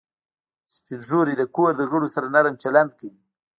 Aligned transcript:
سپین 0.73 1.01
ږیری 1.07 1.33
د 1.37 1.43
کور 1.55 1.71
د 1.77 1.81
غړو 1.91 2.07
سره 2.15 2.27
نرم 2.35 2.55
چلند 2.63 2.91
کوي 2.99 3.19